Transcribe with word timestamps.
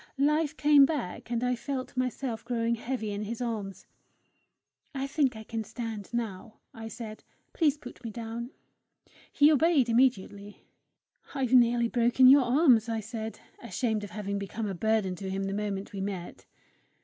Life 0.17 0.57
came 0.57 0.83
back, 0.87 1.29
and 1.29 1.43
I 1.43 1.53
felt 1.55 1.95
myself 1.95 2.43
growing 2.43 2.73
heavy 2.73 3.11
in 3.11 3.21
his 3.25 3.39
arms. 3.39 3.85
"I 4.95 5.05
think 5.05 5.35
I 5.35 5.43
can 5.43 5.63
stand 5.63 6.09
now," 6.11 6.55
I 6.73 6.87
said. 6.87 7.23
"Please 7.53 7.77
put 7.77 8.03
me 8.03 8.09
down." 8.09 8.49
He 9.31 9.51
obeyed 9.51 9.89
immediately. 9.89 10.65
"I've 11.35 11.53
nearly 11.53 11.87
broken 11.87 12.25
your 12.27 12.41
arms," 12.41 12.89
I 12.89 12.99
said, 12.99 13.41
ashamed 13.61 14.03
of 14.03 14.09
having 14.09 14.39
become 14.39 14.65
a 14.65 14.73
burden 14.73 15.13
to 15.17 15.29
him 15.29 15.43
the 15.43 15.53
moment 15.53 15.93
we 15.93 16.01
met. 16.01 16.47